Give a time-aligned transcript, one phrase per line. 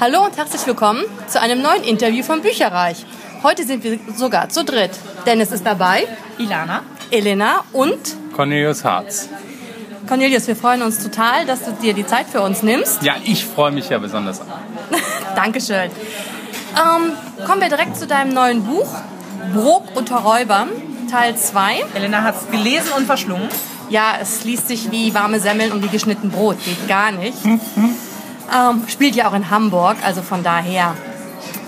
[0.00, 3.06] Hallo und herzlich willkommen zu einem neuen Interview vom Bücherreich.
[3.44, 4.90] Heute sind wir sogar zu dritt.
[5.24, 6.82] Dennis ist dabei, Ilana.
[7.12, 7.98] Elena und
[8.34, 9.28] Cornelius Harz.
[10.08, 10.48] Cornelius.
[10.48, 13.02] Wir freuen uns total, dass du dir die Zeit für uns nimmst.
[13.02, 14.40] Ja, ich freue mich ja besonders.
[15.36, 15.90] Dankeschön.
[16.76, 17.12] Ähm,
[17.46, 18.88] kommen wir direkt zu deinem neuen Buch,
[19.54, 20.70] Brok unter Räubern,
[21.08, 21.84] Teil 2.
[21.94, 23.48] Elena hat es gelesen und verschlungen.
[23.90, 26.56] Ja, es liest sich wie warme Semmeln und wie geschnitten Brot.
[26.64, 27.38] Geht gar nicht.
[28.52, 30.94] Ähm, spielt ja auch in Hamburg, also von daher.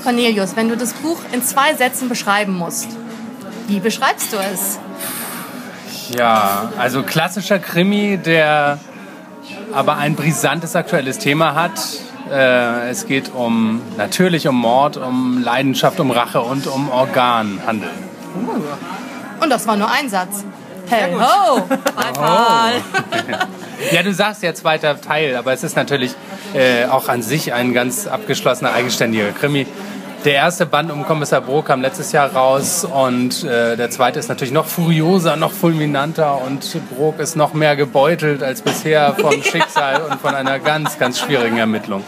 [0.03, 2.89] Cornelius, wenn du das Buch in zwei Sätzen beschreiben musst,
[3.67, 4.79] wie beschreibst du es?
[6.11, 8.79] Ja, also klassischer Krimi, der
[9.73, 11.81] aber ein brisantes aktuelles Thema hat.
[12.31, 17.91] Äh, es geht um natürlich um Mord, um Leidenschaft, um Rache und um Organhandel.
[19.41, 20.45] Und das war nur ein Satz.
[20.89, 21.61] Hey ho!
[21.97, 22.75] Beifall!
[23.93, 26.15] Ja, du sagst ja zweiter Teil, aber es ist natürlich
[26.55, 29.67] äh, auch an sich ein ganz abgeschlossener, eigenständiger Krimi.
[30.25, 34.29] Der erste Band um Kommissar Bro kam letztes Jahr raus und äh, der zweite ist
[34.29, 36.67] natürlich noch furioser, noch fulminanter und
[36.97, 41.59] Brok ist noch mehr gebeutelt als bisher vom Schicksal und von einer ganz, ganz schwierigen
[41.59, 42.03] Ermittlung.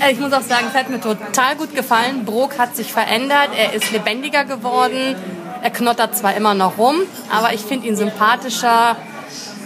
[0.00, 2.24] Äh, Ich muss auch sagen, es hat mir total gut gefallen.
[2.24, 5.14] Brok hat sich verändert, er ist lebendiger geworden.
[5.62, 6.96] Er knottert zwar immer noch rum,
[7.30, 8.96] aber ich finde ihn sympathischer,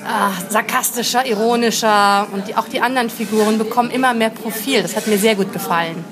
[0.05, 4.83] äh, sarkastischer, ironischer und die, auch die anderen Figuren bekommen immer mehr Profil.
[4.83, 6.05] Das hat mir sehr gut gefallen.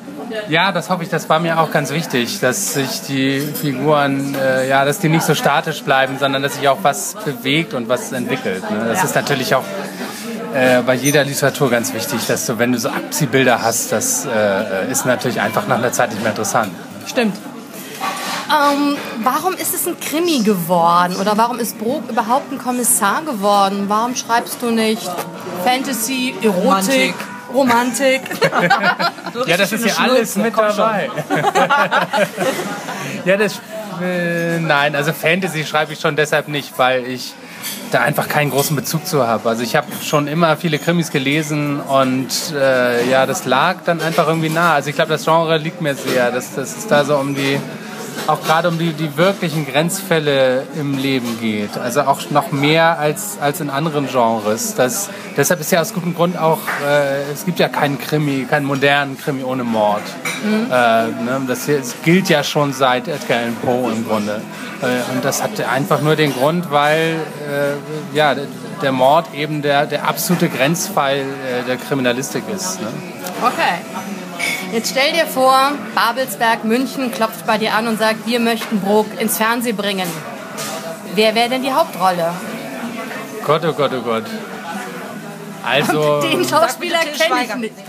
[0.48, 4.68] Ja, das hoffe ich, das war mir auch ganz wichtig, dass sich die Figuren, äh,
[4.68, 8.12] ja, dass die nicht so statisch bleiben, sondern dass sich auch was bewegt und was
[8.12, 8.70] entwickelt.
[8.70, 8.88] Ne?
[8.88, 9.64] Das ist natürlich auch
[10.54, 14.90] äh, bei jeder Literatur ganz wichtig, dass du, wenn du so Abziehbilder hast, das äh,
[14.90, 16.72] ist natürlich einfach nach einer Zeit nicht mehr interessant.
[17.06, 17.34] Stimmt.
[18.48, 21.16] Ähm, warum ist es ein Krimi geworden?
[21.16, 23.84] Oder warum ist Brok überhaupt ein Kommissar geworden?
[23.88, 25.10] Warum schreibst du nicht
[25.64, 27.14] Fantasy, Erotik,
[27.52, 28.22] Romantik?
[29.34, 31.10] So Ja, das ist ja alles mit dabei.
[33.26, 33.60] ja, das.
[34.02, 37.34] Äh, nein, also Fantasy schreibe ich schon deshalb nicht, weil ich
[37.90, 39.48] da einfach keinen großen Bezug zu habe.
[39.48, 44.28] Also ich habe schon immer viele Krimis gelesen und äh, ja, das lag dann einfach
[44.28, 44.74] irgendwie nah.
[44.74, 46.30] Also ich glaube, das Genre liegt mir sehr.
[46.30, 47.58] Das, das ist da so um die,
[48.26, 51.76] auch gerade um die, die wirklichen Grenzfälle im Leben geht.
[51.78, 54.74] Also auch noch mehr als, als in anderen Genres.
[54.74, 58.66] Das, deshalb ist ja aus gutem Grund auch, äh, es gibt ja keinen Krimi, keinen
[58.66, 60.02] modernen Krimi ohne Mord.
[60.44, 64.40] Äh, ne, das hier, es gilt ja schon seit Edgar Allan Poe im Grunde.
[64.82, 67.16] Äh, und das hat einfach nur den Grund, weil
[67.48, 68.46] äh, ja, der-
[68.80, 72.80] der Mord eben der, der absolute Grenzfall äh, der Kriminalistik ist.
[72.80, 72.86] Ne?
[73.42, 73.82] Okay.
[74.72, 79.06] Jetzt stell dir vor, Babelsberg, München klopft bei dir an und sagt, wir möchten Brok
[79.18, 80.08] ins Fernsehen bringen.
[81.14, 82.32] Wer wäre denn die Hauptrolle?
[83.44, 84.24] Gott, oh Gott, oh Gott.
[85.64, 87.56] Also, Den Schauspieler kenne ich Schweiger.
[87.56, 87.74] nicht.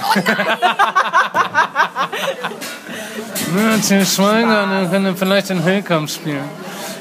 [3.56, 6.44] Ja, Til Schweiger, der könnte vielleicht den Hillkamp spielen.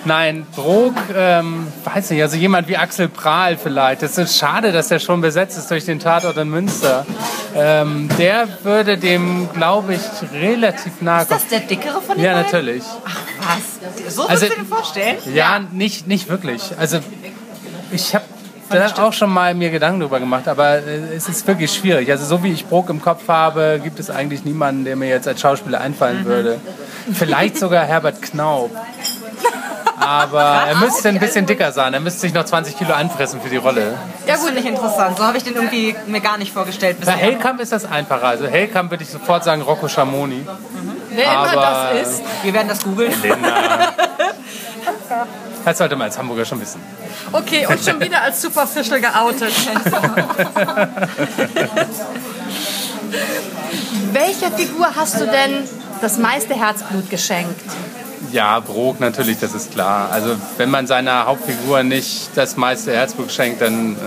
[0.04, 4.02] Nein, Brok, ähm, weiß nicht, also jemand wie Axel Prahl vielleicht.
[4.02, 7.04] Es ist schade, dass der schon besetzt ist durch den Tatort in Münster.
[7.54, 10.00] Ähm, der würde dem, glaube ich,
[10.32, 12.44] relativ nahe Ist das der dickere von den Ja, beiden?
[12.46, 12.82] natürlich.
[12.84, 14.14] Was?
[14.14, 15.16] So Also- würdest du dir vorstellen?
[15.34, 16.62] Ja, nicht, nicht wirklich.
[16.78, 16.98] Also
[17.90, 18.24] ich habe
[18.70, 22.10] da auch schon mal mir Gedanken drüber gemacht, aber äh, es ist wirklich schwierig.
[22.10, 25.26] Also so wie ich Brok im Kopf habe, gibt es eigentlich niemanden, der mir jetzt
[25.26, 26.60] als Schauspieler einfallen würde.
[27.12, 28.70] Vielleicht sogar Herbert Knaub.
[30.00, 31.94] Aber er müsste ein bisschen dicker sein.
[31.94, 33.94] Er müsste sich noch 20 Kilo anfressen für die Rolle.
[34.26, 35.16] Ja gut, nicht interessant.
[35.18, 37.16] So habe ich den irgendwie mir gar nicht vorgestellt Bei bisher.
[37.18, 38.26] Hellkamp ist das einfacher.
[38.26, 40.46] Also Hellkamp würde ich sofort sagen Rocco Schamoni.
[41.10, 42.22] Wer immer Aber- das ist.
[42.42, 43.12] Wir werden das googeln.
[45.64, 46.80] Das sollte man als Hamburger schon wissen.
[47.32, 49.52] Okay, und schon wieder als Superficial geoutet.
[54.12, 55.68] Welcher Figur hast du denn
[56.00, 57.60] das meiste Herzblut geschenkt?
[58.32, 60.10] Ja, Brok natürlich, das ist klar.
[60.12, 63.98] Also wenn man seiner Hauptfigur nicht das meiste Herzblut schenkt, dann äh,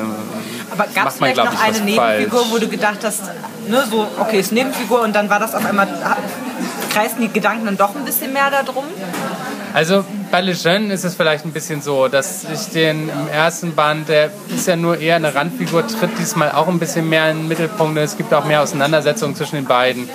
[0.71, 2.51] Aber gab es vielleicht noch ich, eine Nebenfigur, falsch.
[2.51, 3.23] wo du gedacht hast,
[3.67, 5.87] ne, so, okay, ist Nebenfigur und dann war das auf einmal,
[6.91, 8.83] kreisten die Gedanken dann doch ein bisschen mehr darum?
[9.73, 13.73] Also bei Le Jeune ist es vielleicht ein bisschen so, dass ich den im ersten
[13.73, 17.37] Band, der ist ja nur eher eine Randfigur, tritt diesmal auch ein bisschen mehr in
[17.37, 17.97] den Mittelpunkt.
[17.97, 20.09] Es gibt auch mehr Auseinandersetzungen zwischen den beiden.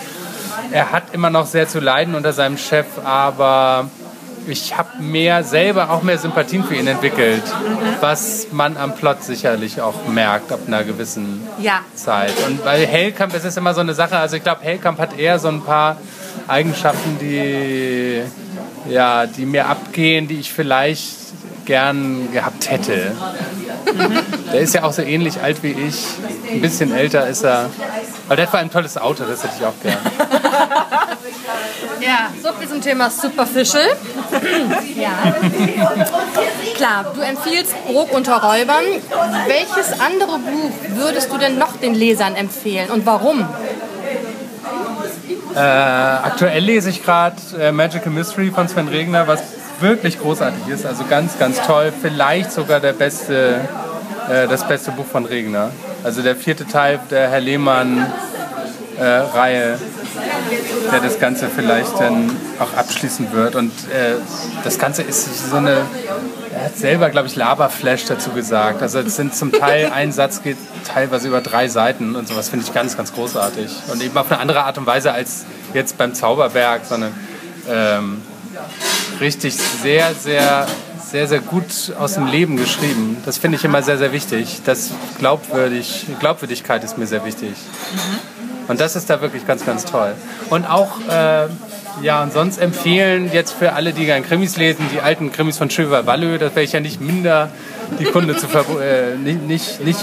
[0.73, 3.89] Er hat immer noch sehr zu leiden unter seinem Chef, aber
[4.49, 7.43] ich habe mehr selber auch mehr Sympathien für ihn entwickelt,
[8.01, 11.81] was man am Plot sicherlich auch merkt ab einer gewissen Ja.
[11.95, 12.33] Zeit.
[12.47, 15.39] Und bei Hellkamp ist es immer so eine Sache, also ich glaube, Hellkamp hat eher
[15.39, 15.97] so ein paar
[16.47, 18.23] Eigenschaften, die,
[18.89, 21.17] ja, die mir abgehen, die ich vielleicht
[21.65, 23.13] gern gehabt hätte.
[24.53, 26.05] Der ist ja auch so ähnlich alt wie ich,
[26.53, 27.71] ein bisschen älter ist er.
[28.27, 29.99] Aber der hat vor allem ein tolles Auto, das hätte ich auch gern.
[32.01, 33.87] Ja, so viel zum Thema Superficial.
[34.97, 35.35] ja.
[36.75, 38.85] Klar, du empfiehlst Brok unter Räubern.
[39.47, 43.47] Welches andere Buch würdest du denn noch den Lesern empfehlen und warum?
[45.55, 49.43] Äh, aktuell lese ich gerade äh, Magical Mystery von Sven Regner, was
[49.81, 50.85] wirklich großartig ist.
[50.85, 51.93] Also ganz, ganz toll.
[51.99, 53.61] Vielleicht sogar der beste,
[54.29, 55.71] äh, das beste Buch von Regner.
[56.07, 58.05] Also der vierte Teil der Herr Lehmann-Reihe,
[59.73, 59.77] äh,
[60.93, 62.31] der das Ganze vielleicht dann
[62.61, 63.57] auch abschließen wird.
[63.57, 64.15] Und äh,
[64.63, 65.85] das Ganze ist so eine,
[66.55, 68.83] er hat selber, glaube ich, Laberflash dazu gesagt.
[68.83, 72.65] Also es sind zum Teil, ein Satz geht teilweise über drei Seiten und sowas finde
[72.65, 73.69] ich ganz, ganz großartig.
[73.93, 75.45] Und eben auf eine andere Art und Weise als
[75.75, 77.15] jetzt beim Zauberberg, sondern
[77.69, 78.23] ähm,
[79.21, 80.69] richtig sehr, sehr,
[81.11, 83.17] sehr, sehr gut aus dem Leben geschrieben.
[83.25, 84.63] Das finde ich immer sehr, sehr wichtig.
[84.65, 87.53] Das glaubwürdig, Glaubwürdigkeit ist mir sehr wichtig.
[88.69, 90.15] Und das ist da wirklich ganz, ganz toll.
[90.51, 91.47] Und auch, äh,
[92.03, 95.69] ja, und sonst empfehlen jetzt für alle, die gerne Krimis lesen, die alten Krimis von
[95.69, 97.51] Chöver Wallö, das wäre ich ja nicht minder,
[98.01, 100.01] die Kunde zu ver äh, nicht, nicht, nicht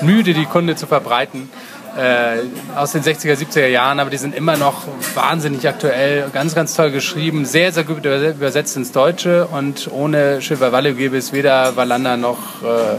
[0.00, 1.50] müde, die Kunde zu verbreiten
[1.96, 2.38] äh,
[2.76, 4.84] aus den 60er, 70er Jahren, aber die sind immer noch
[5.14, 10.72] wahnsinnig aktuell, ganz, ganz toll geschrieben, sehr, sehr gut übersetzt ins Deutsche und ohne Schilver
[10.72, 12.96] Walle gäbe es weder Wallander noch äh,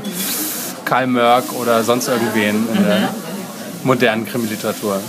[0.86, 3.10] Karl Mörk oder sonst irgendwen in der
[3.84, 5.00] modernen Krimiliteratur.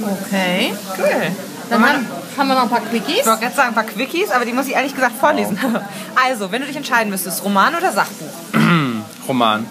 [0.00, 1.32] Okay, cool.
[1.70, 2.06] Dann haben,
[2.36, 3.20] haben wir noch ein paar Quickies.
[3.20, 5.58] Ich wollte gerade sagen, ein paar Quickies, aber die muss ich ehrlich gesagt vorlesen.
[6.14, 8.28] Also, wenn du dich entscheiden müsstest, Roman oder Sachbuch?
[9.28, 9.66] Roman,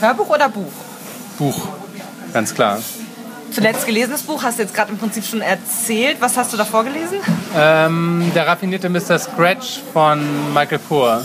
[0.00, 0.72] Hörbuch oder Buch?
[1.38, 1.68] Buch,
[2.32, 2.78] ganz klar.
[3.52, 6.16] Zuletzt gelesenes Buch hast du jetzt gerade im Prinzip schon erzählt.
[6.20, 7.18] Was hast du davor gelesen?
[7.54, 9.18] Ähm, der raffinierte Mr.
[9.18, 11.22] Scratch von Michael Poor.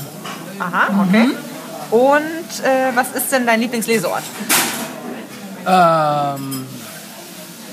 [0.59, 1.29] Aha, okay.
[1.89, 4.23] Und äh, was ist denn dein Lieblingsleseort?
[5.65, 6.65] Ähm,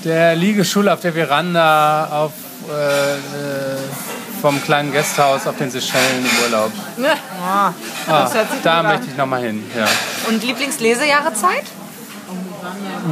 [0.05, 2.31] der Liegestuhl auf der Veranda auf,
[2.69, 3.77] äh, äh,
[4.41, 6.71] vom kleinen Gasthaus auf den Seychellen im Urlaub.
[7.43, 7.73] Ah,
[8.07, 8.29] Ah,
[8.63, 9.63] da möchte ich nochmal hin.
[9.75, 9.85] Ja.
[10.29, 11.63] Und Lieblingslesejahrezeit?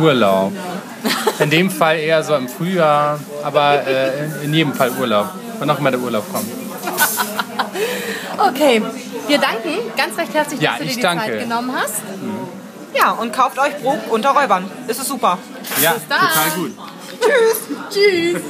[0.01, 0.53] Urlaub.
[1.39, 5.29] In dem Fall eher so im Frühjahr, aber äh, in, jedem Fall Urlaub.
[5.59, 6.47] Wann auch immer der Urlaub kommt.
[8.37, 8.81] Okay,
[9.27, 11.25] wir danken ganz recht herzlich, Ja, dass du dir die danke.
[11.25, 12.01] Zeit genommen hast.
[12.95, 14.69] Ja, und kauft euch Brot unter Räubern.
[14.87, 15.37] Ist es super.
[15.81, 16.19] Ja, dann.
[16.19, 16.71] total gut.
[17.89, 18.41] Tschüss.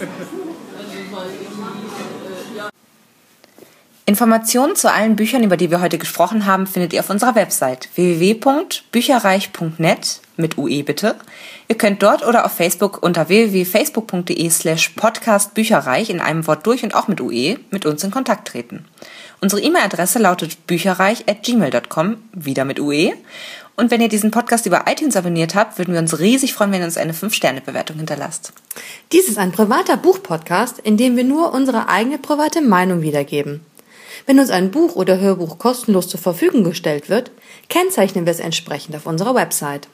[4.05, 7.87] Informationen zu allen Büchern, über die wir heute gesprochen haben, findet ihr auf unserer Website
[7.95, 11.15] www.bücherreich.net mit UE bitte.
[11.67, 16.95] Ihr könnt dort oder auf Facebook unter www.facebook.de slash podcastbücherreich in einem Wort durch und
[16.95, 18.85] auch mit UE mit uns in Kontakt treten.
[19.41, 23.13] Unsere E-Mail-Adresse lautet bücherreich at gmail.com, wieder mit UE.
[23.75, 26.81] Und wenn ihr diesen Podcast über iTunes abonniert habt, würden wir uns riesig freuen, wenn
[26.81, 28.53] ihr uns eine 5-Sterne-Bewertung hinterlasst.
[29.11, 33.61] Dies ist ein privater Buchpodcast, in dem wir nur unsere eigene private Meinung wiedergeben.
[34.25, 37.31] Wenn uns ein Buch oder Hörbuch kostenlos zur Verfügung gestellt wird,
[37.67, 39.87] kennzeichnen wir es entsprechend auf unserer Website.